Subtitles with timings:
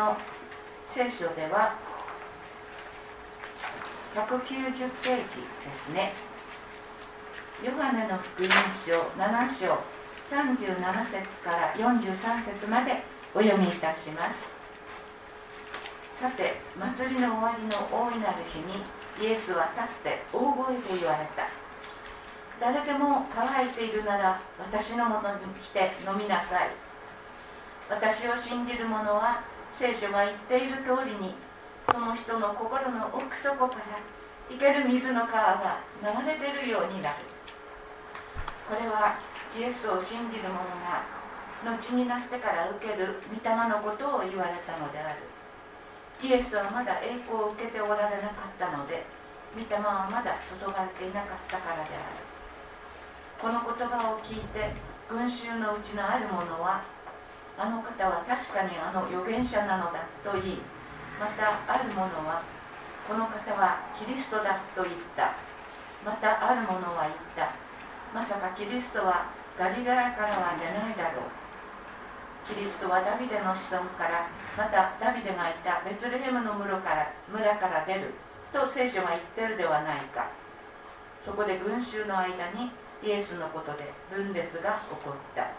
[0.00, 0.16] の
[0.88, 1.76] 聖書では
[4.14, 4.24] 190
[5.04, 6.12] ページですね。
[7.62, 8.48] ヨハネの福音
[8.80, 9.76] 書7章
[10.24, 13.02] 37節から43節まで
[13.34, 14.48] お読みいたします。
[16.12, 18.82] さて祭りの終わりの大いなる日に
[19.20, 21.46] イエスは立って大声で言われた。
[22.58, 26.70] 誰でも乾いているなら私のもとに来て飲みなさい。
[27.90, 31.34] 私を信じる者は聖書が言っている通りに
[31.90, 33.98] その人の心の奥底から
[34.48, 37.16] 生ける水の川が流れ出るようになる。
[38.68, 39.18] これは
[39.56, 41.02] イエスを信じる者が
[41.64, 45.22] 後になってから受ける御霊のことを言われたのである。
[46.22, 49.04] イエスはまだ栄光を受けておられなかったので
[49.56, 52.22] 御霊はまだ注がれていなかったからである。
[53.40, 54.70] この言葉を聞いて
[55.08, 56.84] 群衆のうちのある者は
[57.60, 60.64] あの方は確かにあの預言者なのだと言い
[61.20, 62.40] またある者は
[63.04, 65.36] この方はキリストだと言った。
[66.00, 67.52] またある者は言った。
[68.14, 72.48] まさかキリストはガリラヤからは出ないだろう。
[72.48, 78.14] キリストはダビデの子孫からまたダビデがいたベツレヘムの村から村から出る。
[78.54, 80.30] と聖書が言ってるではないか。
[81.20, 85.50] そこで群衆の間にイエスのことで分裂が起こった。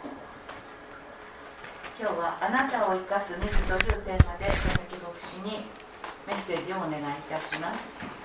[1.99, 5.65] 今日は「あなたを生かす水」というテーマで佐々木牧師に
[6.27, 6.97] メッセージをお願いい
[7.29, 8.21] たします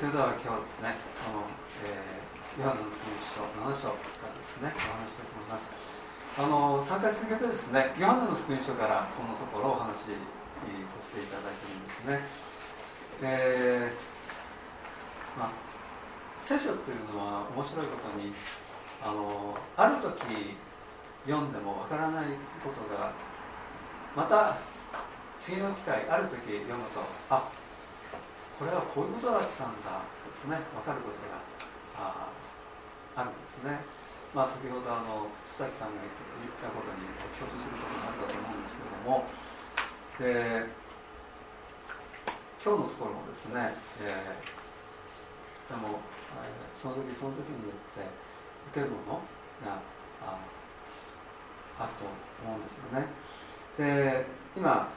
[0.00, 0.96] それでは今日はですね、
[1.28, 1.44] この、
[1.84, 3.04] えー、ヨハネの福
[3.60, 5.68] 音書7章からですね、お話したいと思います。
[6.40, 10.18] あの3回続けてですね、ヨハネの福音書からこのところお話しさ
[10.98, 12.26] せていただいてるんですね。
[13.22, 15.50] えー、まあ、
[16.42, 18.34] 聖書っていうのは面白いことに、
[18.98, 20.58] あのある時
[21.30, 23.14] 読んでもわからないことが、
[24.18, 24.58] また
[25.38, 27.46] 次の機会、ある時読むと、あ
[28.58, 31.38] これはこういうことだったんだですね分かることが
[31.96, 32.28] あ
[33.14, 33.78] あるんですね。
[34.34, 37.04] まあ、先ほどあの二木さんが言ったことに
[37.36, 39.28] 共通することがあるかと思うんですけれども
[40.16, 40.64] で
[42.64, 46.00] 今日のところもですね、えー、とても、
[46.40, 48.08] えー、その時その時によって
[48.72, 49.20] 受けるもの
[49.60, 49.84] が
[50.24, 50.40] あ
[51.76, 53.04] あると思うんですよね。
[53.76, 54.26] で
[54.56, 54.88] 今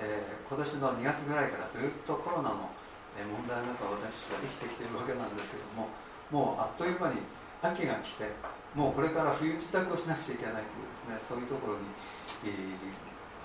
[0.00, 2.70] えー、今年の2月ぐらいからずっとコロナの
[3.18, 5.90] 問題の中私は生きてきているわけなんですけども
[6.30, 7.18] もうあっという間に
[7.62, 8.30] 秋が来て
[8.74, 11.90] もうこれから冬支度をしなくちゃいけないというですねそういうところに、
[12.46, 12.78] えー、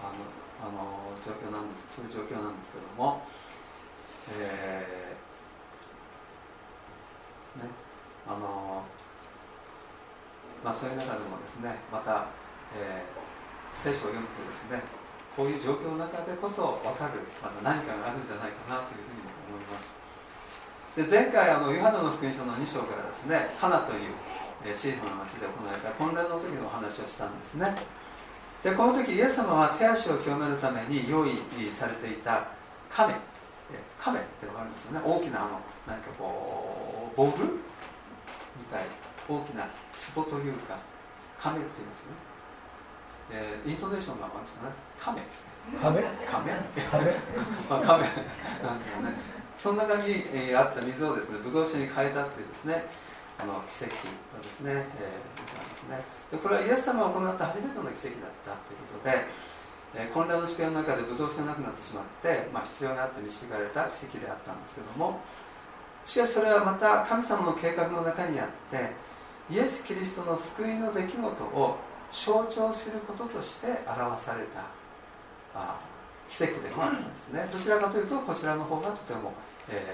[0.03, 0.29] あの
[0.61, 3.25] あの状況なんですそういう状況なんですけども、
[4.29, 7.71] えー、ですね
[8.27, 8.83] あの
[10.63, 12.27] まあそういう中でもですねまた、
[12.77, 14.83] えー、聖書を読むとですね
[15.35, 20.02] こういう状況の中でこそ分かるまた何かがあるんじゃないかなというふうに思います。
[20.95, 24.13] で前回あのヨハネの福音書の2章からですねハナという
[24.71, 27.75] 小さな町で行われた婚礼の時のお話をしたんですね。
[28.63, 31.35] でこの時イエス様は手足を清めるために用意
[31.73, 32.47] されていた
[32.89, 33.13] 亀
[33.99, 35.01] 亀って分かるんですよね。
[35.03, 37.59] 大きなあの何かこうボールみ
[38.71, 38.83] たい
[39.27, 39.67] 大きな
[40.15, 40.77] 壺というか
[41.37, 42.33] 亀って言いますね。
[43.31, 44.71] えー、イントネーションがなんですかね？
[44.95, 45.21] 亀。
[45.81, 46.03] 亀？
[46.29, 46.51] 亀？
[46.87, 47.11] 亀。
[47.69, 48.03] まあ亀。
[48.63, 52.85] なんですよねその中に、えー、あった水をですねブドウ酒に変えたっていうですね
[53.39, 56.03] あの奇跡をですね、えー、なんですね。
[56.31, 59.25] でこれはイエス様が行った初めての奇跡だったということで、
[59.95, 65.21] えー、混乱の試験の中でブドウ酒がなくなってしまって、まあ、必要があって導かれた奇跡であったんですけども
[66.05, 68.91] しかしそれはまた神様の計画の中にあって
[69.53, 71.77] イエス・キリストの救いの出来事を
[72.11, 74.65] 象徴することとして表された
[75.55, 75.79] あ
[76.33, 77.47] 奇跡でもあったんですね。
[77.53, 79.33] どちらかというとこちらの方がとても、
[79.69, 79.93] え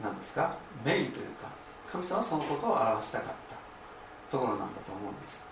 [0.00, 0.56] ー、何ですか？
[0.82, 1.50] メインというか
[1.86, 5.44] 神様はそのことを表したかったところなんだと思うんです。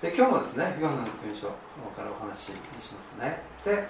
[0.00, 1.52] で今日もですねヨハネの福音書か
[2.02, 2.52] らお話しし
[2.94, 3.42] ますね。
[3.64, 3.86] で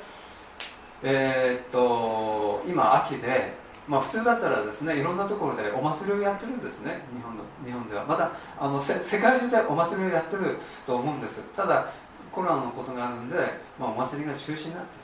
[1.05, 7.01] えー、っと今秋でまあ、普通だったらですねいろんなところでお祭りをやってるんですね。
[7.17, 8.05] 日本の日本では。
[8.05, 11.41] まだあの世界中でお祭りをやってると思うんです。
[11.57, 11.91] ただ
[12.33, 13.37] コロナのことがあるんで、
[13.79, 14.97] まあ、お祭りが中止になって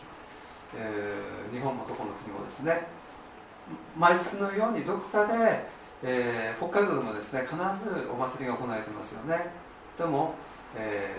[0.76, 2.86] いる、えー、日本もどこの国もですね。
[3.96, 5.64] 毎月のようにどこかで、
[6.02, 9.50] えー、北海道でもですね必ずお祭りが行われてますよね。
[9.96, 10.34] でも、
[10.76, 11.14] え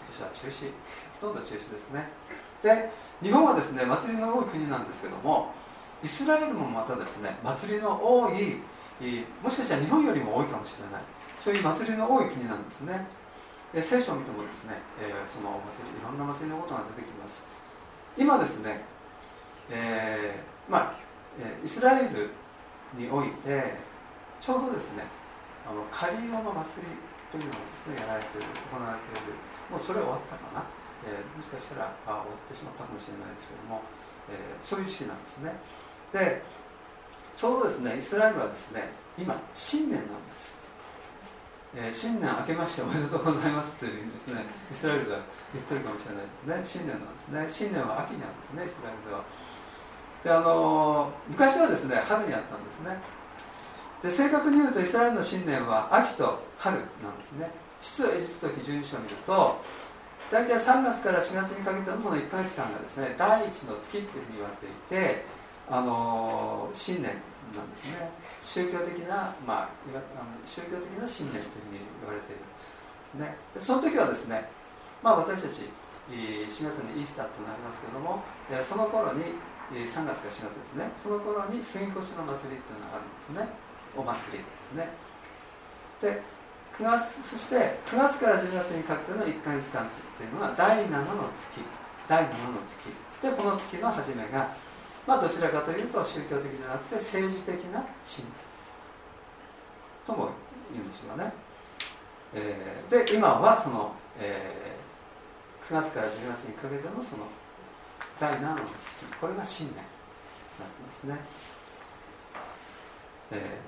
[0.00, 0.70] ー、今年は中止。
[1.20, 2.08] ほとんど中止ですね。
[2.62, 2.90] で、
[3.22, 5.52] 日本はですね祭りの多い国なんですけども
[6.02, 8.60] イスラエルもまたですね祭りの多い
[9.42, 11.02] もしかしたら日本よりも多いかもしれない。
[11.44, 13.06] そういう祭りの多い国なんですね。
[13.82, 17.44] 聖書を見てもですね、え、そのお祭りいろんな祭りのことが出てきます。
[18.16, 18.80] 今ですね、
[19.70, 21.06] えー、まあ
[21.62, 22.30] イスラエル
[22.96, 23.76] において
[24.40, 25.04] ちょうどですね
[25.68, 26.96] あのカリオの祭り
[27.28, 29.36] というのがですねやられている行われている
[29.68, 30.64] もうそれ終わったかな、
[31.04, 33.82] えー、もしかしたらあ終わってしまったかもしれないですけども、
[34.32, 35.52] えー、そういう時期なんですね。
[36.12, 36.40] で
[37.36, 40.56] ちょうどですねイスラエルはですね今新年なんです。
[41.78, 44.40] えー、新年明けましておめでとうございますというふうにですね
[44.72, 45.20] イスラエルが
[45.52, 46.80] 言ってるかもしれないですね。
[46.80, 47.46] 新年なんですね。
[47.46, 49.24] 新年は秋なんですねイスラエルでは。
[50.24, 52.96] であの昔はですね春にあったんですね。
[54.02, 57.52] で正確に言うとイスラエルの新年は秋と春なんですね。
[57.82, 59.60] 出エジプト記12章を見ると
[60.32, 65.24] 大体3月から4月にかけてのその1か月間がですね第一の月っていうふうに言われていて
[65.68, 67.12] あの新年
[67.54, 68.10] なんですね。
[68.42, 72.58] 宗教的な、まあ、あの宗教的な信念というふうに言われているんで
[73.04, 73.36] すね。
[73.58, 74.48] その時はですね、
[75.02, 75.68] まあ、私たち
[76.10, 78.22] 4月にイースターとなりますけれども
[78.62, 79.34] その頃に
[79.74, 83.50] 3月か4月ですねその頃に杉越の祭りっていうのがあるんですね。
[83.96, 84.88] お祭りですね。
[86.00, 86.22] で
[86.78, 89.88] 9月そして9月から10月にかけての1か月間っ
[90.18, 91.58] ていうのは第7の月。
[92.06, 92.86] 第7の月。
[93.22, 94.54] でこの月の初めが
[95.06, 98.32] まあどちらかというと宗教的じゃなくて政治的な信念
[100.06, 100.30] とも
[100.72, 101.32] 言うんですよね、
[102.34, 107.24] えー、で今はその、えー、9月から10月にかけてのその
[108.18, 108.66] 第7の月
[109.20, 111.16] これが新年になってますね、
[113.30, 113.60] え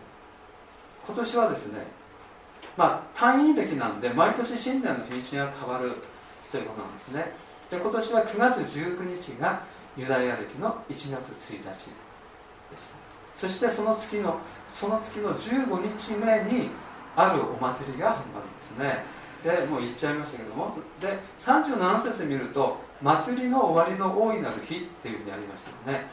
[1.04, 1.98] ー、今年はですね
[2.76, 5.90] まあ、単位歴なんで毎年新年の日にちが変わる
[6.52, 7.32] ということなんですね。
[7.70, 9.62] で今年は9月19日が
[9.98, 11.90] ユダヤ歴の1月1日でした。
[13.34, 14.38] そしてその月の
[14.72, 16.70] その月の15日目に
[17.16, 19.04] あるお祭りが始まるんですね。
[19.42, 20.76] でもう言っちゃいましたけども。
[21.00, 26.06] で37節見ると「祭りの終わりの大いなる日」っていうふうにありましたよね。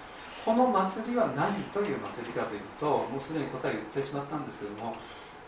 [0.43, 4.95] この祭りは何という祭りかというともうすでに答え言ってしまったんですけども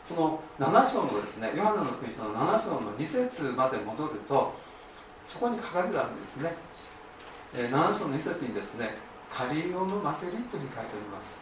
[0.08, 4.54] その7章のですねヨハネの福音書の7章の2節まで戻ると
[5.28, 6.56] そこに書かれてあるんですね、
[7.58, 8.96] えー、7章の2節にですね
[9.34, 11.42] カリオの祭りというふうに書いております。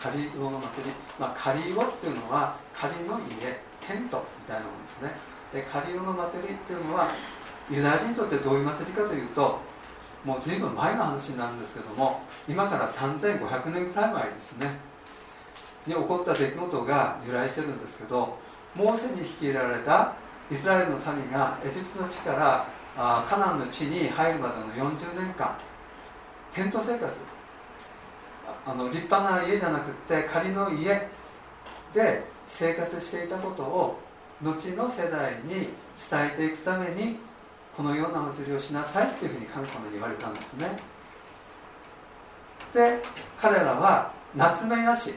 [0.00, 5.12] カリオの祭り、まあ、カリオっていうのは仮の家テントみたいなものですね。
[5.52, 7.08] でカリオの祭りっていうのは
[7.70, 9.58] ユダヤ人にとってどういう祭りかというと
[10.24, 14.78] もう随分前の話になるんですけども今から3500年くらい前ですね。
[15.86, 18.38] に起こった出来事が由来してるんですけど
[18.74, 20.14] モーセに率いられた
[20.50, 25.56] イスラエルの民がエジプトの地からあカナンの地に入るまでの40年間
[26.54, 27.12] テント生活。
[28.66, 31.08] あの立派な家じゃなくて仮の家
[31.94, 33.98] で生活していたことを
[34.42, 35.68] 後の世代に
[36.10, 37.16] 伝えていくために
[37.76, 40.78] このような祭りをしなさいっていうふうに神様に言われたんですね。
[42.72, 43.02] で
[43.40, 45.14] 彼らは夏目ヤシ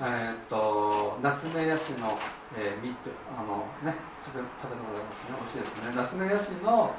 [0.00, 2.16] えー、っとナスメヤシの、
[2.56, 2.94] えー、
[3.36, 3.96] あのね
[4.28, 5.36] 食べ食べたことありますね。
[5.38, 5.96] 美味しいですね。
[5.96, 6.94] ナスメヤシの、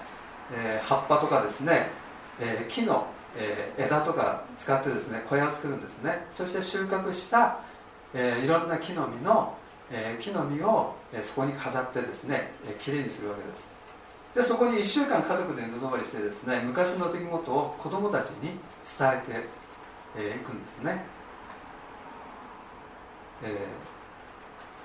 [0.52, 1.92] えー、葉っぱとかですね、
[2.39, 6.26] えー、木の、えー、枝とか使ってですね小屋を作るんですね。
[6.34, 7.60] そして収穫した、
[8.13, 9.56] え、いろんな木の実の、
[9.92, 13.80] え、木の実を、え、そこに飾ってですね、えー、きれいにするわけです。
[14.36, 18.52] でそこに1週間家族で布張りしてですね昔の出来事を子供たちに
[18.86, 19.36] 伝えてい、
[20.18, 21.04] えー、くんですね。
[23.42, 23.88] えー、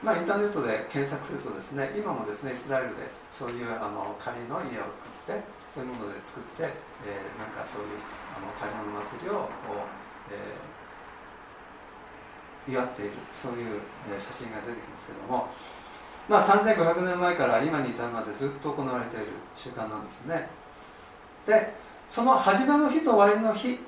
[0.04, 5.40] まあ、インターネットで検索するとですね今もですねイスラエルでそういうあの仮の家を作って
[5.72, 6.68] そういうもので作って、
[7.08, 7.96] えー、なんかそういう
[8.36, 13.80] あの仮の祭りをこう、えー、祝っているそういう、
[14.12, 15.48] え写真が出てきますけども、
[16.28, 20.48] まあ、3500年前から今に至るまでずっと行われている習慣なんですね。
[21.48, 21.72] で
[22.08, 23.80] その初めの日と終わりの日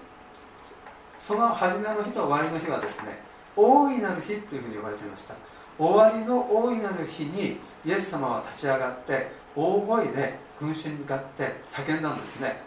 [1.19, 3.21] その初めの日と終わりの日はですね
[3.55, 5.35] 大いなる日というふうに呼ばれていました。
[5.79, 12.63] 終わりの大いなる日にイエス様は立ち上がって大声で群衆に向かって叫んだんですね。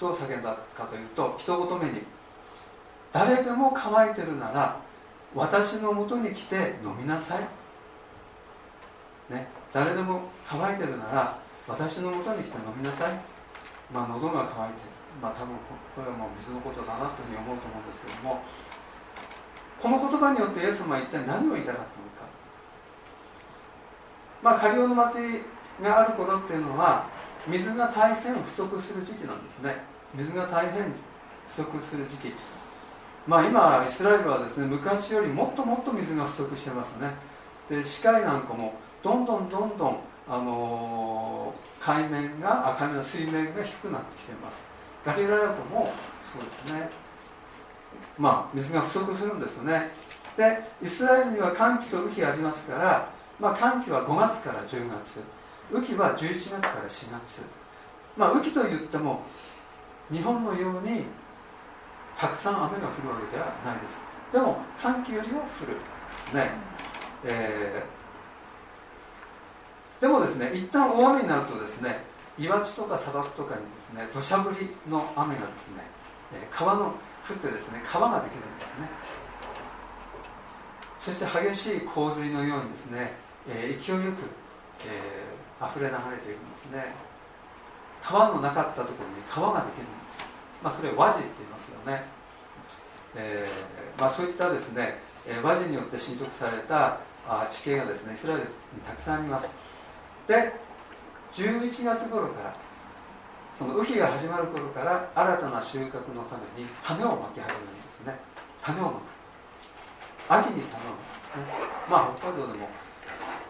[0.00, 2.02] どう叫んだかというと一言目に
[3.12, 4.80] 誰でも乾いてるなら
[5.34, 7.40] 私のもとに来て飲みなさい、
[9.32, 13.34] ね、誰でも乾いてるなら私のもとに来て飲みなさい。
[13.92, 15.54] まあ喉が渇いてるまあ多分
[15.94, 18.42] これはもう水のことだなというふうに思うと思うんですけども
[19.80, 22.13] この言葉によってイエス様は一体何を言いたかったのか。
[24.44, 25.40] まあ、カリオの祭り
[25.82, 27.08] がある頃っていうのは
[27.48, 29.82] 水が大変不足する時期なんですね。
[30.14, 30.92] 水が大変
[31.48, 32.34] 不足する時期。
[33.26, 37.08] まあ今イスラエルはですね昔よりもっともっと水が不足してますね。
[37.70, 44.66] で視界なんかもどんどんどんどんあのー、海面が海面の水面が低くなってきています。
[45.06, 46.90] ガリラヤ湖もそうですね。
[48.18, 49.90] まあ水が不足するんですよね。
[50.36, 55.20] でイスラエルには寒気と雨季ありますから、まあ、寒気は5月から10月。
[55.72, 57.42] 雨季は11月から4月。
[58.16, 59.22] まあ雨季といっても
[60.10, 61.04] 日本のように
[62.16, 64.02] たくさん雨が降るわけではないです。
[64.32, 65.74] でも寒気よりは降る。
[65.74, 65.80] で
[66.30, 66.50] すね、
[67.24, 72.04] えー、でもですね一旦大雨になるとですね
[72.38, 75.82] 岩地とか砂漠とかにですね土砂降りの雨がですね
[76.50, 76.94] 川の
[77.28, 78.88] 降ってですね川ができるんですね。
[80.98, 83.12] そして激しい洪水のようにですね、
[83.48, 84.24] えー、勢いよく、
[84.86, 86.94] えー、溢れ流れていくんですね。
[88.02, 90.28] 川のなかったところに川ができるんです。
[90.62, 92.04] まあそれ和地って言いますよね、
[93.14, 94.98] えーまあ、そういったですね
[95.42, 96.98] 和地によって侵食された
[97.50, 98.48] 地形がですねイスラエルに
[98.86, 99.50] たくさんあります。
[100.26, 100.52] で
[101.32, 102.54] 11月頃から
[103.58, 108.18] その雨季が始まる頃から新たな収穫のために種をまき始めるんですね。
[108.62, 109.02] 種をまく。
[110.28, 111.42] 秋に種をまくんですね。
[111.88, 112.68] まあ北海道でも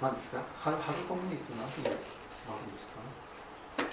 [0.02, 0.42] 何ですか？
[0.58, 3.00] 春春小麦っていうのは秋にまくんですか？
[3.02, 3.88] ね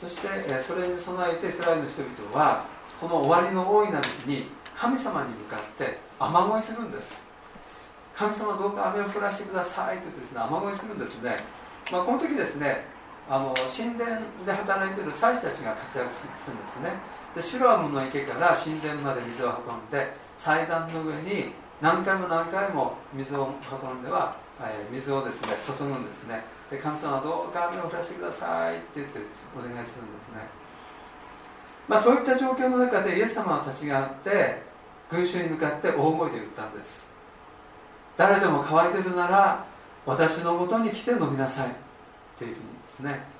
[0.00, 2.64] そしてそれに備えてイスラエルの人々は
[3.00, 4.46] この終わりの大いなる日に
[4.76, 7.26] 神様に向かって雨乞いするんです。
[8.14, 11.36] 神様どうか雨を降らしてくださいと言ってですね雨乞いするんですね。
[11.92, 12.84] まあ、この時ですね
[13.28, 16.92] あの神殿で働いている祭司たちが活躍するんですね。
[17.34, 26.44] でシュラムの池から神殿まで水を運んで祭壇の上に何回も何回も水を運んでは、えー、水をですね注ぐんですね。
[26.70, 29.20] で神様どうか雨を降らせてくださいって言って
[29.56, 30.48] お願いするんですね。
[31.86, 34.62] まあそういった状況の中でイエス様は立ち上がって
[35.10, 37.08] 群衆に向かって大声で言ったんです。
[38.16, 39.64] 誰でも乾いてるなら
[40.04, 41.70] 私のもとに来て飲みなさい
[42.36, 43.38] というふうにですね。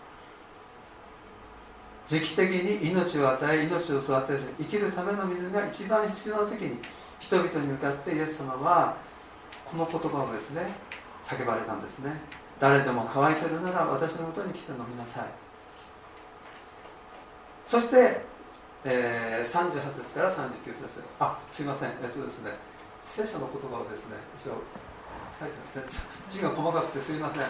[2.07, 6.79] 時期的に命を与え命を育てる生きるための水が一番必要な時に
[7.19, 8.97] 人々に向かってイエス様は
[9.65, 10.71] この言葉をですね
[11.25, 12.13] 叫ばれたんですね。
[12.61, 15.25] 誰でも乾いてるなら私のもとに来て飲みなさい。
[17.67, 18.23] そして、
[18.85, 20.49] えー、38節から39
[20.83, 21.03] 節。
[21.21, 21.91] あすいません。
[22.03, 22.53] えっとですね
[23.05, 24.63] 聖書の言葉をですね一応
[25.39, 25.85] 書いてますね。
[26.29, 27.43] 字が細かくてすいません。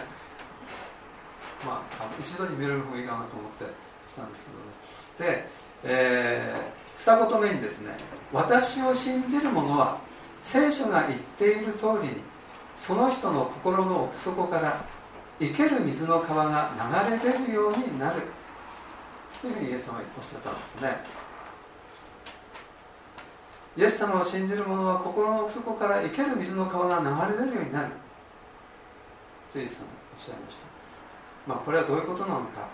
[1.65, 3.65] まあ、あの一度に見れる方がいいかなと思って
[4.07, 4.45] したんです
[5.19, 5.35] けどね。
[5.35, 5.47] で、
[5.83, 7.97] えー、二言目にですね
[8.31, 9.97] 私を信じる者は
[10.43, 12.21] 聖書が言っている通りに
[12.75, 14.85] その人の心の奥底から
[15.39, 16.71] 生ける水の川が
[17.09, 18.21] 流れ出るようになる。
[19.41, 20.97] というふうにイエス様はおっしゃったんですね。
[23.77, 27.87] イエス様を信じる者は心の奥底から生ける水の川が流れ出るようになる。
[29.53, 29.85] とイエス様は
[30.17, 30.67] おっしゃいました。
[31.47, 32.67] まあこれはどういうことなのか、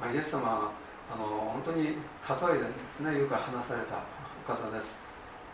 [0.00, 4.02] まあ、イエス様はあの本当に例えでですねよく話された
[4.46, 4.96] お方です、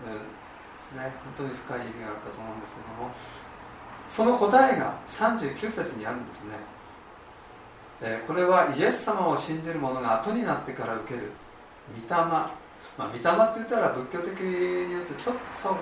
[0.06, 0.18] え、で
[0.82, 1.12] すね。
[1.24, 3.10] 本当に深い意味があるかと思うんですけども。
[4.10, 6.56] その答えが39節にあるんですね、
[8.02, 11.30] え、これはイエス様を信じる者が後になってから受ける
[11.94, 12.20] 御霊。
[12.98, 13.24] まあ、御霊って
[13.56, 15.76] 言ったら仏教的に言うとちょっと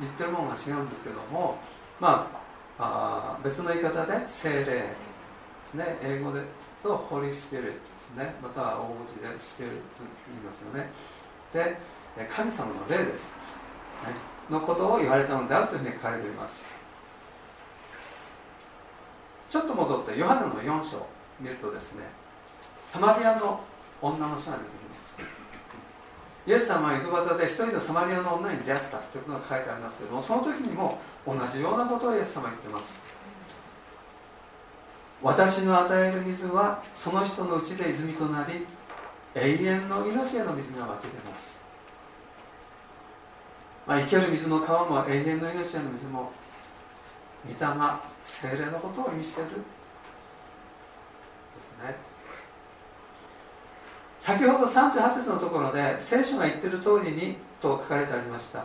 [0.00, 1.58] 言ってるものが違うんですけども、
[2.00, 2.30] ま
[2.78, 4.94] あ、あ別の言い方で精霊で
[5.66, 5.98] すね。
[6.02, 6.40] 英語で
[6.82, 8.34] とホリースピリットですね。
[8.42, 10.90] または大文字でスピリットと言いますよね。
[11.52, 11.76] で
[12.28, 13.32] 神様の霊です、
[14.06, 14.14] ね、
[14.48, 16.64] のことを言われたのであるというふうに書かれています。
[19.48, 21.08] ちょっと戻ってヨハネの4章を
[21.40, 22.04] 見るとですね
[22.88, 23.60] サマリアの
[24.00, 25.16] 女の人が出てきます。
[26.46, 33.09] イエス様は井戸端で一人のサマリアの女に出会ったということが書いてありますけどもその時にも同じようなことをイエス様は言ってます。
[35.22, 38.66] 私の与える水はその人のうちで泉となり
[39.34, 41.60] 永遠の命への水が湧き出ます、
[43.86, 46.32] まあ、生ける水の川も永遠の命への水も
[47.46, 47.56] 御霊
[48.22, 49.50] 精霊のことを意味している。
[49.50, 49.56] で
[51.60, 51.96] すね。
[54.18, 58.64] 先ほど38節のところで聖書が言ってる通りにと書かれてありました。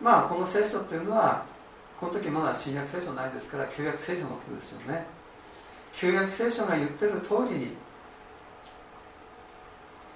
[0.00, 1.44] まあこの聖書っていうのは
[2.00, 5.04] この時まだ新約聖書ないですから旧約聖書のことですよね。
[5.92, 7.76] 旧約聖書が言ってる通りに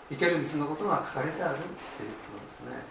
[0.09, 2.83] 生ける水のことが書かれてあるっていうことですね。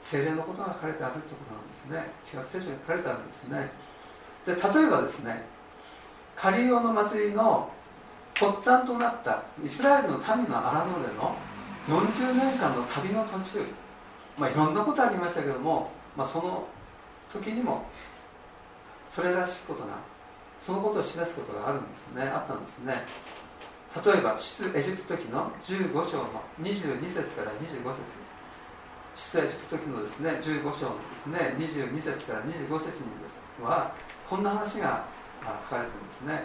[0.00, 2.10] 精霊のことが書かれてあるってことなんですね。
[2.32, 3.70] 旧約聖書に書かれてあるんですね。
[4.46, 5.44] で例えばですね
[6.34, 7.70] カリオの祭りの
[8.34, 11.36] 発端となったイスラエルの民の荒野での
[11.88, 13.64] 40年間の旅の途中、
[14.38, 16.66] まあ、いろんなことありましたけども、まあ、その
[17.32, 17.86] 時にも
[19.14, 19.98] それらしいことが
[20.64, 22.22] そのことを示すことがあるんですね。
[22.22, 22.94] あったんですね。
[24.04, 28.02] 例えば出エジプト記の15章の22節から25節。
[29.16, 33.92] 出エジプト記のですね15章のですね22節から25節にですは
[34.28, 35.04] こんな話が
[35.40, 36.44] 書かれてるんですね。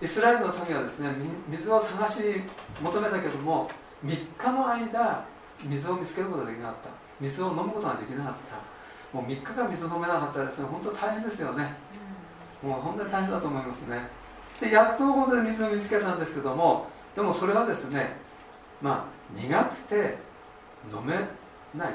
[0.00, 1.10] イスラエルの民はですね
[1.48, 2.20] 水を探し
[2.82, 3.70] 求めたけども
[4.04, 5.24] 3日の間
[5.62, 6.90] 水を見つけることができなかった。
[7.20, 8.73] 水を飲むことができなかった。
[9.14, 11.72] もう3日間水を飲めなかったらですね本当大変ですよね。
[12.62, 14.00] もう本当に大変だと思いますね。
[14.60, 18.16] でやっとここで水を見つけたんですけどもでもそれはですね
[18.82, 20.18] まあ苦くて
[20.90, 21.20] 飲めな
[21.90, 21.92] い、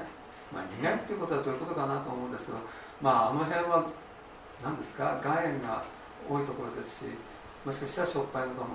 [0.53, 2.57] まあ、苦いっていうことはどういうことかなと思うんですけど
[3.01, 3.85] まああの辺は
[4.63, 5.19] 何ですか？
[5.23, 5.83] 岩塩が
[6.29, 7.05] 多いところですし
[7.65, 8.67] もしかしたらしょっぱいのかも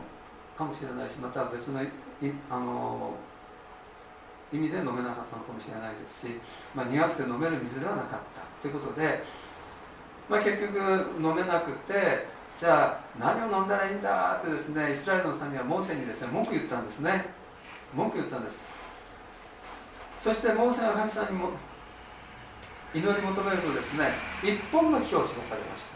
[0.57, 1.81] かもしれないしまた別の
[2.51, 3.11] あの
[4.53, 6.41] 意味で飲めなかったのかもしれないですし、
[6.75, 8.43] まあ、苦くて飲める水ではなかった。
[8.61, 9.25] ということで、
[10.29, 10.79] まあ、結局
[11.21, 12.27] 飲めなくて
[12.59, 17.27] じゃあ何を飲んだらいいんだってですねイスラエルの民はモーセにですね文句言ったんですね。
[17.95, 18.59] 文句言ったんです。
[20.23, 21.51] そしてモーセが神様にも
[22.95, 25.95] 祈り求めるとですね一本の木を示されました。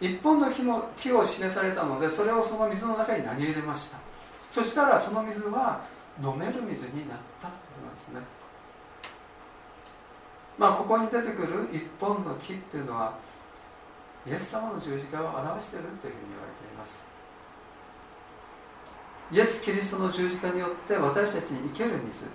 [0.00, 3.98] 一本の木の木を示されたのでそれをその水の中に投げ入れました。
[4.50, 5.82] そしたらその水は
[6.22, 8.20] 飲める水になったということなんですね。
[10.58, 13.18] まあここに出てくる一本の木っていうのは
[14.26, 17.04] イエス様の十字架を表しているというふうに言われています。
[19.30, 22.26] イエス・キリストの十字架によって私たちに生ける水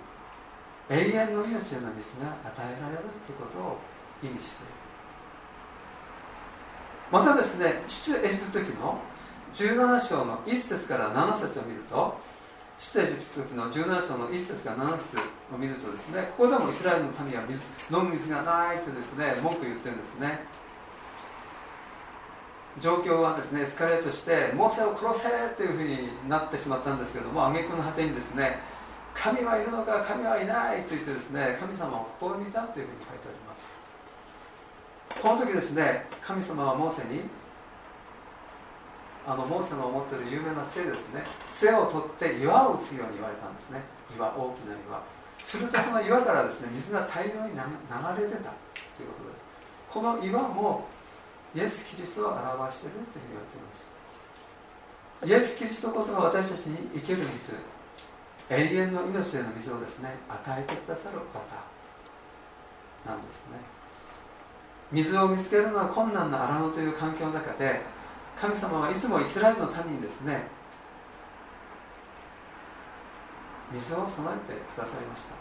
[0.90, 3.78] 永遠の命への水が与えられるということを
[4.22, 4.74] 意味している。
[7.12, 9.00] またですね出エジプト記の
[9.54, 12.20] 17章の1節から7節を見ると
[12.82, 15.18] 出エジプト記の17章の1節から7節
[15.54, 17.62] を見るとですねここでもイスラエルの民は水
[17.96, 20.40] 飲む水がないとですね文句言ってるんですね。
[22.80, 28.60] 状況はですねエスカレートしてモーセを殺せというふうになってしまったんですけども挙句の果てにですね
[29.14, 35.22] 神はいるのか神はいないと言ってですね神様を試みたというふうに書いてあります。
[35.22, 37.22] この時ですね神様はモーセに
[39.28, 41.24] あのモーセの持っている有名な杖ですね。
[41.52, 43.82] 杖を取って岩を打つように言われたんですね。
[44.16, 45.02] 岩大きな岩。
[45.46, 49.44] するとその岩からですね水が大量に流れ出たということです。
[49.90, 50.88] この岩も
[51.54, 53.90] イエス・キリストを表しているというふうに言われています。
[55.24, 57.54] イエス・キリストこそが私たちに生ける水。
[58.50, 61.40] 永遠の命への水をですね与えてくださる方
[63.10, 63.58] なんですね。
[64.92, 67.82] 水を見つけるのは困難な荒野という環境の中で
[68.40, 70.48] 神様はいつもイスラエルの民にですね
[73.72, 75.36] 水を備えてくださいました。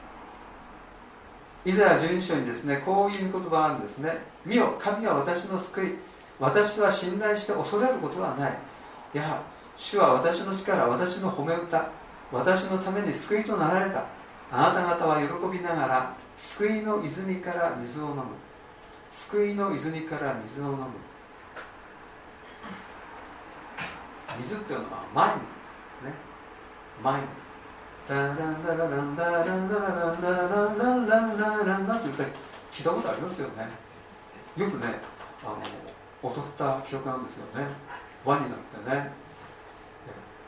[1.62, 4.24] イザヤ12章にですねこういう言葉があるんですね。
[4.46, 5.96] 見よ神は私の救い
[6.38, 8.58] 私は信頼して恐れることはない。
[9.14, 9.42] いや
[9.76, 11.90] 主は私の力私の褒め歌
[12.32, 14.04] 私のために救いとなられた。
[14.52, 18.22] あなた方は喜びながら救いの泉から水を飲む。
[19.10, 20.86] 救いの泉から水を飲む。
[24.40, 25.44] 水っていうのはマインで
[26.00, 26.14] すね。
[27.02, 27.24] マイン
[28.08, 32.08] ダランダラランダランダラランダランダランダランダンって
[32.72, 33.68] 聞いたことありますよね
[34.56, 35.00] よくね
[35.44, 37.68] あの踊った記憶なんですよね
[38.24, 39.12] 輪になってね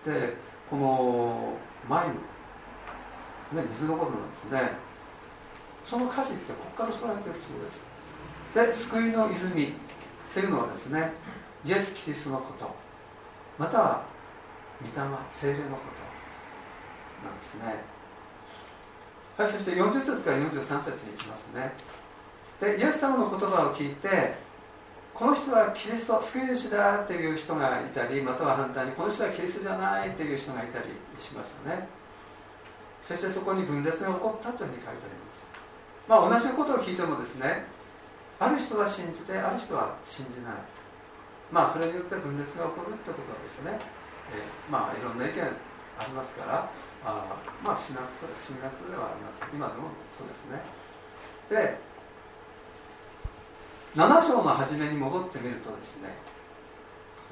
[0.04, 0.36] で
[0.68, 1.54] この
[1.88, 4.76] マイム、ね、水のことなんですね
[5.84, 7.86] その歌詞ってここから捉えてるそうです
[8.54, 9.70] で救いの泉っ
[10.34, 11.12] ていうのはですね
[11.64, 12.74] イエス・キリストのこと
[13.58, 14.02] または
[14.80, 14.92] 御霊
[15.30, 15.82] 精霊のこ
[17.22, 17.66] となんですね。
[19.38, 20.52] はいそして40節から43
[20.84, 21.72] 節に行きますね。
[22.60, 24.34] でイエス様の言葉を聞いて
[25.14, 30.84] この人はキリスト救い主だっていう人がいたりまたは反対にこの人はキリストじゃないっていう人がいたり
[31.18, 31.88] しましたね。
[33.02, 35.48] そしてそこに分裂が起こったというふうに書いてあります。
[36.08, 37.64] まあ同じことを聞いてもですね
[38.38, 40.54] ある人は信じてある人は信じない。
[41.52, 43.76] まあそれによって分裂が起こるってことはですね、
[44.32, 45.52] えー、まあいろんな意見あ
[46.08, 46.64] りますから
[47.04, 50.64] あまあ不思議なことではあります今でもそうですね。
[51.52, 51.76] で
[53.94, 56.16] 7章の初めに戻ってみるとですね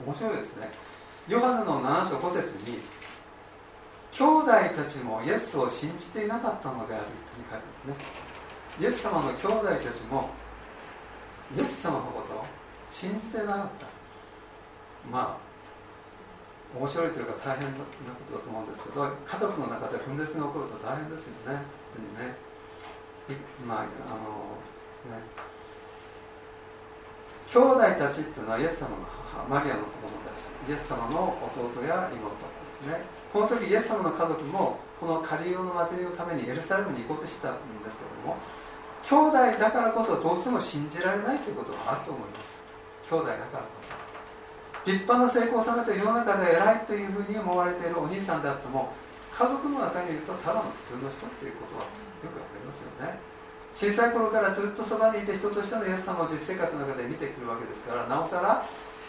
[0.05, 0.71] 面白いですね。
[1.29, 2.81] ヨハネの7章5節に
[4.13, 8.21] 兄弟たちもイエスを信じていなかったのであるという書いてますね。
[8.81, 10.31] イエス様の兄弟たちも
[11.57, 12.45] イエス様のことを
[12.91, 14.00] 信じてなかった。
[15.09, 15.51] まあ
[16.77, 17.85] 面白いというか大変なこ
[18.31, 21.63] とだと思うんですけど家族の中で分裂が起こると大変ですよね。
[21.95, 22.37] 本当にね。
[23.67, 24.61] まああの
[25.11, 25.23] ね。
[27.51, 30.47] 兄弟たちっていうのはイエス様の母マリアの子供たち。
[30.69, 33.03] イエス様の弟や妹ですね。
[33.33, 38.37] この時イエス様の家族もこのカリオの祭りのためにエルサレムに行こうとしたんですけども
[39.03, 42.63] 兄弟だからこそどうしても信じられないということがあると思います。
[43.11, 44.00] 兄弟だからこそ。
[44.85, 48.93] 立派な成功を収めて世の中で偉いというふうに思われているお兄さんであっても
[49.33, 53.31] 家族の中にいるとただの普通の人っていうことはよくわかりますよね。
[53.75, 58.61] 小さい頃からずっとそばにいて人としてのイエス様を実生活の中で見てくるわけですからなおさら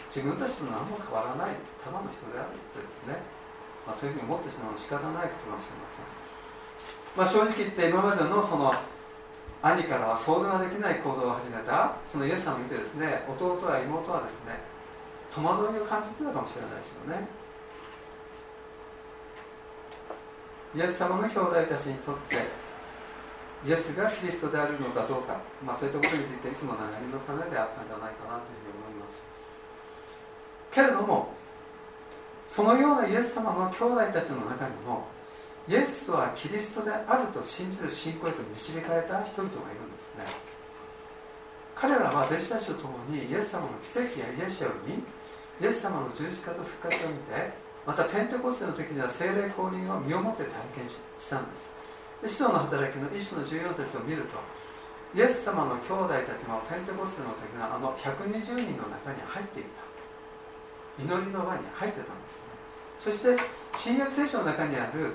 [0.08, 3.20] 自分たちと何も変わらないただの人であるってですね、
[3.84, 6.08] まあ、そういうふうに思ってしまうのは仕方ないことかもしれません、
[7.16, 8.72] まあ、正直言って今までのその
[9.60, 14.71] 兄からは想像ができない行動を始めたそのイエス様を見てですね弟や妹はですね
[15.34, 17.26] 戸惑いを感じてたかもしれないですよね。
[20.74, 22.36] イエス様の兄弟たちにとって
[23.64, 29.24] イエスがキリストであるのかどうか、まあ、そういったことについていつも悩みのためであったんじゃないかなというふうに思います。
[30.72, 31.32] けれども
[32.48, 35.06] そのようなイエス様の兄弟たちの中にも
[35.68, 40.24] イエスはキリストであると信じる信仰へと導かれた人々がいるんですね。
[41.74, 45.02] 彼らは弟子たちと共にイエス様の奇跡やイエスを見
[45.62, 47.54] イエス様の十字架と復活を見て
[47.86, 50.42] またペンテコステの時には精霊降臨を身をもって
[50.74, 50.98] 体験し
[51.30, 51.74] たんです
[52.22, 54.36] で使徒の働きの一種の14節を見ると
[55.14, 59.92] イエス様の兄弟たちもペンテコステの時のあの120人の中に入っていた。
[60.96, 62.48] 祈りの輪に入ってたんですね。
[62.98, 63.36] そして
[63.76, 65.12] 新約聖書の中にある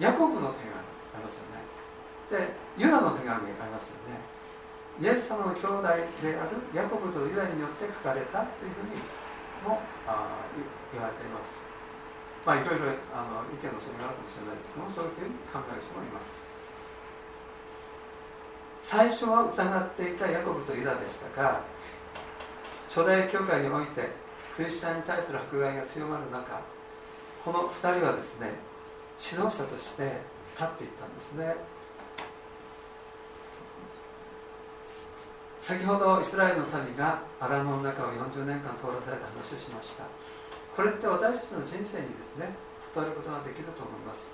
[0.00, 2.48] ヤコブの手紙ありますよね。
[2.48, 4.16] でユダの手紙ありますよね。
[5.00, 5.82] イエス様の兄弟
[6.24, 9.02] であるヤコブとユダによって書かれたというふうに
[9.64, 10.44] もあ
[10.92, 11.64] 言われています。
[12.44, 16.44] まあいろいろあの意見の相違があるかもしれないですけどもそういうふうに考える人もいます。
[18.84, 21.64] 最初は疑っていたヤコブとユダでしたが
[22.86, 24.12] 初代教会において
[24.54, 26.60] クリスチャンに対する迫害が強まる中
[27.42, 28.52] この2人はですね
[29.18, 30.20] 指導者として
[30.54, 31.56] 立っていったんですね。
[35.64, 40.04] 先ほどイスラエルの民が荒野の中を40年間通らされた話をしました。
[40.76, 42.52] これって私たちの人生にですね
[42.92, 44.28] 例えることができると思います。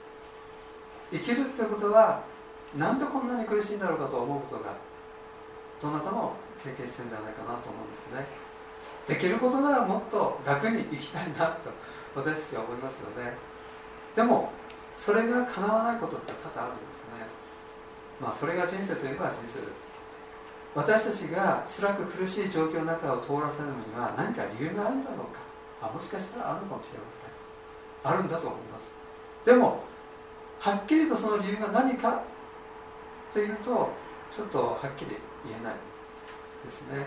[1.14, 2.26] 生きるってことは
[2.74, 4.74] なんでこんなに苦しいんだろうかと思うことが
[5.78, 6.34] どなたも
[6.66, 8.26] 経験してるんじゃないかなと思うんですね。
[9.06, 11.70] できることならもっと楽に生きたいなと
[12.18, 13.38] 私たちは思いますよね。
[14.16, 14.50] でも
[14.96, 17.22] それが叶わないことって多々あるんですね。
[18.18, 19.89] まあそれが人生といえば人生です。
[20.74, 25.40] 私たちが辛く苦しい状況の中を通らせるのには何か理由があるんだろうか。
[25.82, 28.14] あもしかしたらあるかもしれません。
[28.14, 28.92] あるんだと思います。
[29.44, 29.82] でも
[30.60, 32.22] はっきりとその理由が何か
[33.32, 33.90] というと
[34.30, 35.74] ちょっとはっきり言えない
[36.64, 37.06] ですね。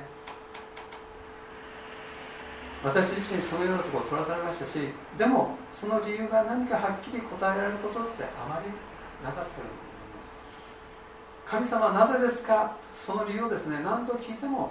[2.83, 4.71] 私自身そのようなところを取らされましたし
[5.17, 8.67] でもその理由が何かはっきり答えられることってあまり
[9.23, 10.33] なかったように思います。
[11.45, 12.75] 神様はなぜですか？
[12.97, 14.69] その理由をですね何度聞いてもわ、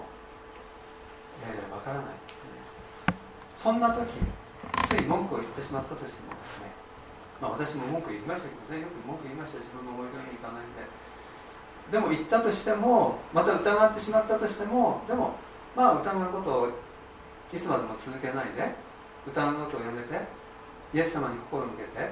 [1.43, 3.17] えー、からないですね。
[3.57, 4.19] そんな時
[4.89, 6.71] つい文句を言ってしまったとしてもですね
[7.41, 10.87] まあ私も文句言いましたけどねよく文句言いました自分の思い通りにいかないんで。
[11.91, 15.35] でも言ったとしてもまた疑ってしまったとしてもでも
[15.75, 16.69] まあ疑うことを
[17.53, 18.73] いつまでも続けないで
[19.27, 20.21] 歌うことをやめて
[20.95, 22.11] イエス様に心を向けて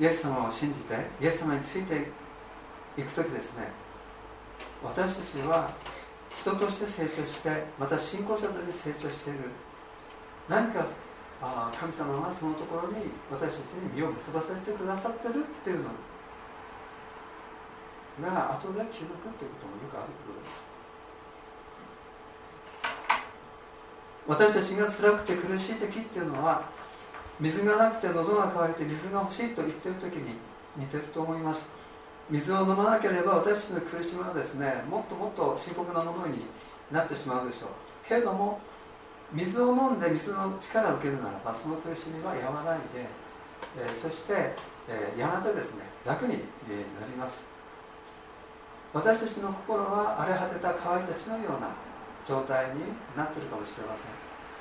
[0.00, 2.08] イエス様を信じてイエス様について
[2.96, 3.70] いく時ですね
[4.84, 5.70] 私たちは
[6.34, 9.40] 人として成長してまた信仰者として成長している。
[10.48, 10.86] 何か
[11.42, 15.90] あ神様はそのところに私たちに身を結ばさせてくださってるっていうの
[18.22, 20.76] が後で気づくっていうこともよくあることです。
[24.26, 26.62] 私たちが辛くて苦しい時っていうのは
[27.38, 30.38] 水がなくて喉が渇いて水が欲しいと言ってる時に
[30.76, 31.68] 似てると思います。
[32.30, 36.46] 水を飲まなければ私たちの苦しみはですねもっともっと深刻なものに
[36.90, 37.68] なってしまうでしょう。
[38.08, 38.60] けれども
[39.32, 43.06] 水を飲んで水の力を受けるならばその苦しみは和らいで、
[43.78, 44.54] えー、そして、
[44.88, 47.44] えー、やがてですね楽に、え、なります。
[48.94, 51.74] 私たちの心は荒れ果てた乾いた地のような
[52.24, 52.80] 状態に
[53.16, 54.06] なってるかもしれません。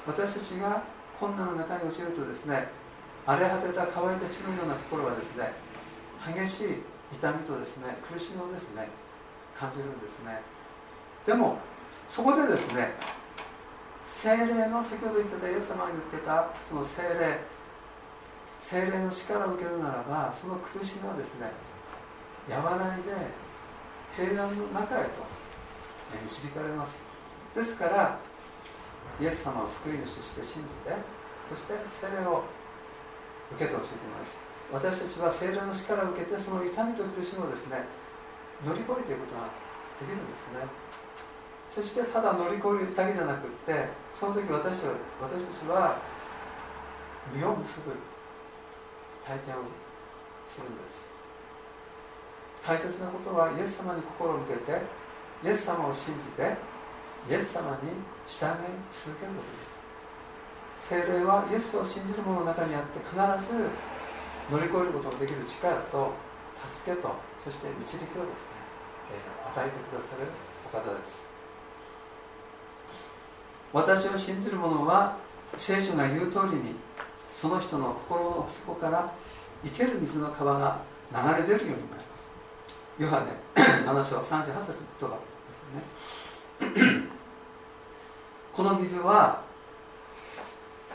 [0.06, 0.84] 私たちが
[1.20, 2.68] 困難の中に落ちるとですね
[3.26, 5.54] 荒れ果てた乾いた血のような心はですね
[6.26, 8.90] 激しい痛みとですね苦しみをですね
[9.58, 10.42] 感じるんですね。
[11.26, 11.58] でも
[12.10, 12.94] そこでですね
[14.06, 17.40] 精霊の先ほど言ってたイエス様が言ってたその精霊
[18.60, 21.52] 精霊の力を受けるならばその苦しみはですね
[22.50, 23.12] 和らいで
[24.16, 25.10] 平安の中へと
[26.24, 27.02] 導かれます。
[27.56, 28.20] ですから
[29.20, 30.92] イエス様を救い主として信じて
[31.50, 31.74] そして
[32.08, 32.44] 精霊を
[33.52, 34.45] 受けてほしいと思います。
[34.76, 37.88] 私たちは精霊の力を受けてその痛みと苦しみをですね
[38.60, 39.48] 乗り越えていくことが
[40.04, 40.68] できるんですね。
[41.72, 45.96] そしてただ乗り越えるだけじゃなくってその時私は私たちは
[47.32, 47.96] 身を結ぶ
[49.24, 49.72] 体験を
[50.44, 51.08] するんです。
[52.60, 54.82] 大切なことはイエス様に心を向けて
[55.44, 56.52] イエス様を信じて
[57.32, 57.96] イエス様に
[58.28, 60.92] 従い続けることです。
[60.92, 63.72] 精霊はイエスを信じる者の中にあって必ず
[64.52, 66.14] 乗り越えることのできる力と
[66.66, 68.56] 助けとそして導きをですね、
[69.12, 70.28] えー、与えてくださる
[70.66, 71.24] お方です。
[73.74, 75.18] 私を信じる者は
[75.58, 76.76] 聖書が言う通りに
[77.34, 79.12] その人の心の底から
[79.64, 80.82] 生ける水の川が
[81.12, 82.04] 流れ出るようになる。
[82.98, 83.34] ヨハネ
[83.86, 84.54] 7章38節の
[85.00, 85.18] 言葉
[85.50, 87.10] ですよね。
[88.54, 89.42] この水は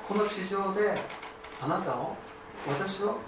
[0.09, 0.95] この地上で
[1.63, 2.17] あなたを
[2.69, 3.19] 私を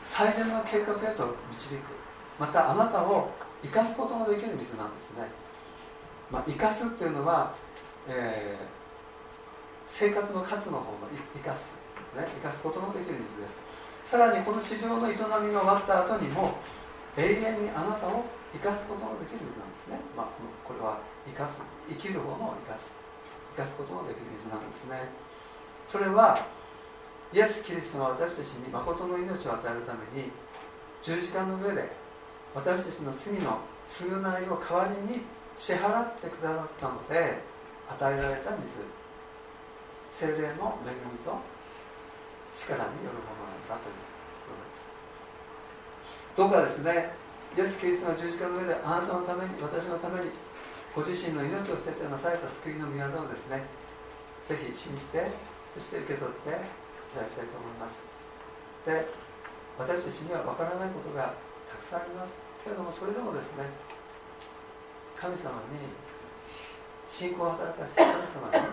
[0.00, 2.02] 最善の計画へと導く。
[2.38, 3.30] またあなたを
[3.62, 5.28] 生かすことのできる水なんですね、
[6.30, 7.54] まあ、生かすっていうのは、
[8.08, 8.66] えー、
[9.86, 11.70] 生活の活の方の生かす
[12.16, 12.26] ね。
[12.42, 13.62] 生かすことのできる水です。
[14.04, 16.58] さらにこの地上の営みが終わった後にも
[17.16, 20.26] 永遠にあなたを生かすことのできる水なんですね、まあ、
[20.64, 22.94] これは生かす生きるものを生かす
[23.56, 25.08] 生かすことのできる水なんですね。
[25.86, 26.36] それは
[27.32, 30.30] イエス・キリストが私たちに誠の命を与えるために
[31.02, 31.90] 十字架の上で
[32.54, 35.22] 私たちの罪の償いを代わりに
[35.56, 37.40] 支払ってくださったので
[37.88, 39.02] 与えられた水。
[40.12, 41.40] 精霊の恵みと
[42.54, 43.96] 力によるものなんだという
[44.44, 44.92] ことです。
[46.36, 47.16] どうかですね
[47.56, 50.30] イエス・キリストの十字架の上であなたのために私のために
[50.94, 53.64] ご自身の命を捨ててなされた救いの御業をですね
[54.48, 55.32] ぜひ信じて
[55.72, 56.81] そして受け取って
[57.12, 58.02] ただきたいと思います。
[58.86, 59.06] で
[59.78, 61.34] 私たちには分からないことが
[61.68, 62.36] たくさんあります。
[62.64, 63.66] けれどもそれでもですね
[65.16, 65.90] 神様に
[67.08, 68.72] 信仰を働かせて神様に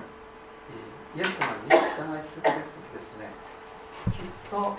[1.18, 3.34] イエス様に従い続けていくとですね。
[4.14, 4.78] きっと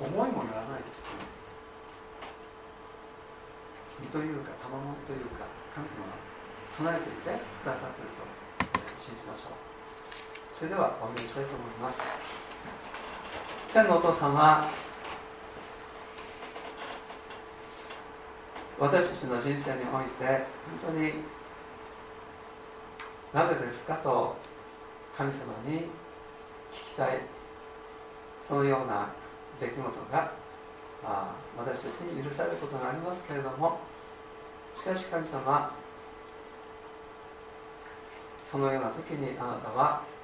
[0.00, 1.26] 思いもよらないですね。
[4.00, 5.44] 身というか賜物というか
[5.74, 6.14] 神様は
[6.70, 8.22] 備えていてくださっていると
[8.96, 9.57] 信じましょう。
[10.58, 12.02] それではお祈りしたいと思います。
[13.72, 14.64] 天のお父様
[18.80, 20.24] 私たちの人生において
[20.82, 21.12] 本当に
[23.32, 24.36] なぜですかと
[25.16, 25.84] 神様に聞
[26.92, 27.20] きたい
[28.48, 29.10] そのような
[29.60, 30.32] 出来事が
[31.04, 33.78] あ私たちに許されることがありますけれども
[34.74, 35.72] しかし神様
[38.44, 40.17] そのような時にあなたは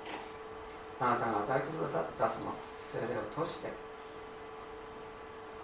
[1.00, 3.72] あなたが与えてくださったその精霊を通して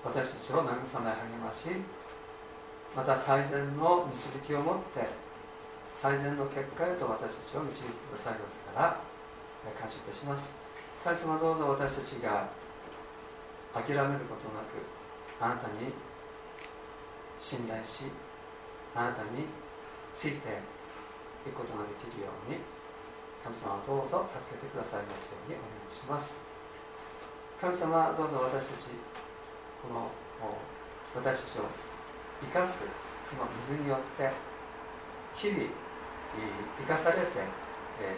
[0.05, 1.69] 私たちを慰め励まし
[2.97, 5.09] また最善の導きを持って
[5.95, 9.01] 最善の結果へと私たちを導いてくださいますから
[9.79, 10.55] 感謝いたします。
[11.05, 12.49] 神様どうぞ私たちが
[13.73, 14.85] 諦めることなく
[15.41, 15.93] あなたに
[17.39, 18.05] 信頼し
[18.95, 19.47] あなたに
[20.15, 20.61] ついて
[21.47, 22.59] いくことができるように
[23.41, 26.41] 神様どうぞ助けてくださいますようにお願いします。
[27.61, 28.93] 神様どうぞ私たち
[29.81, 30.09] この
[31.15, 31.69] 私たちを
[32.41, 32.85] 生かす
[33.29, 34.31] その水によって
[35.37, 35.69] 日々
[36.79, 37.41] 生かされて、
[38.01, 38.17] え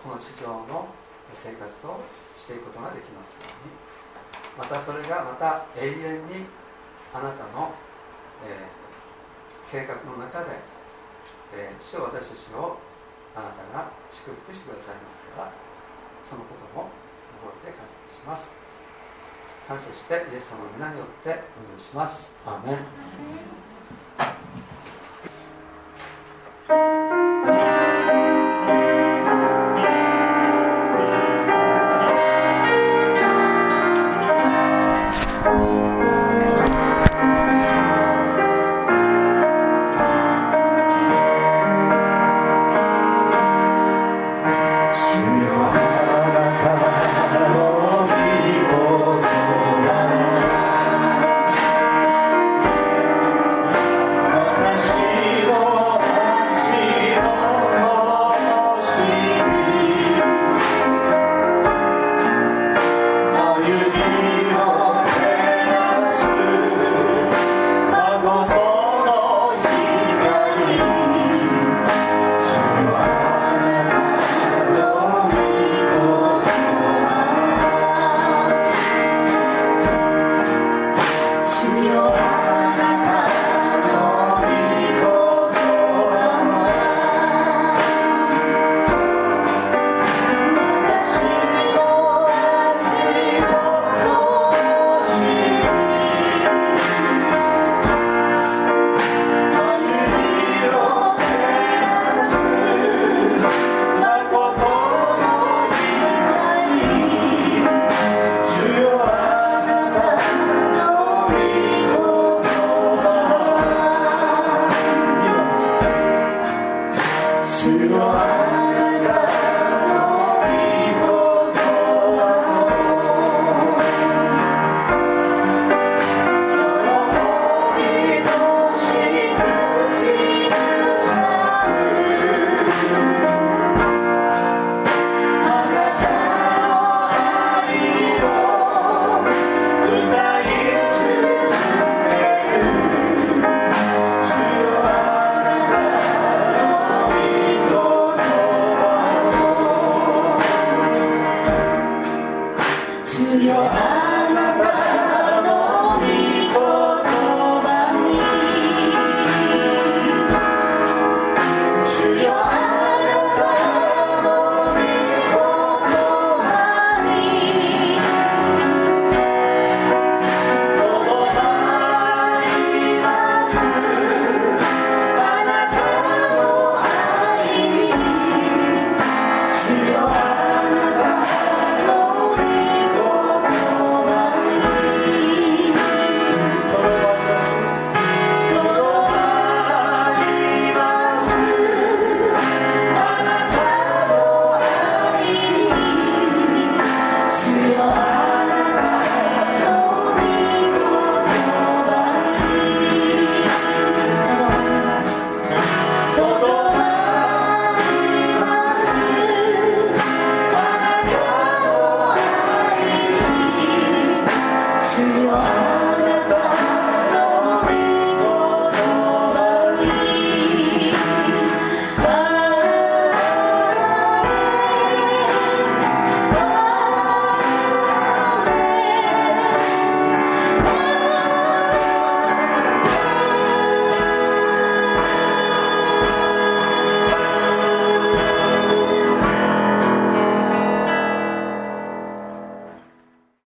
[0.00, 0.88] ー、この地上の
[1.32, 2.00] 生活を
[2.36, 3.88] していくことができますように。
[4.58, 5.92] またそれがまた永遠
[6.26, 6.46] に
[7.14, 7.72] あなたの、
[8.44, 10.77] えー、計画の中で
[11.54, 12.78] えー、主を私たちを
[13.36, 15.52] あなたが祝福してくださいますから
[16.24, 16.90] そのことも
[17.44, 18.52] 覚えて感謝します。
[19.68, 22.34] 感謝してイエス様の皆によってお祈りします。
[22.46, 24.47] アーメン。